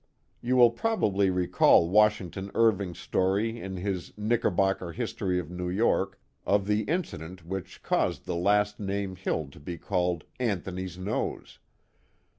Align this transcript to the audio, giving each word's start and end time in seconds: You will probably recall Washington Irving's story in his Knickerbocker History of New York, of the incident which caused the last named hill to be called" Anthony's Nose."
You 0.41 0.55
will 0.55 0.71
probably 0.71 1.29
recall 1.29 1.87
Washington 1.87 2.49
Irving's 2.55 2.97
story 2.97 3.59
in 3.61 3.77
his 3.77 4.11
Knickerbocker 4.17 4.93
History 4.93 5.37
of 5.37 5.51
New 5.51 5.69
York, 5.69 6.19
of 6.43 6.65
the 6.65 6.81
incident 6.85 7.45
which 7.45 7.83
caused 7.83 8.25
the 8.25 8.35
last 8.35 8.79
named 8.79 9.19
hill 9.19 9.47
to 9.51 9.59
be 9.59 9.77
called" 9.77 10.23
Anthony's 10.49 10.97
Nose." 10.97 11.59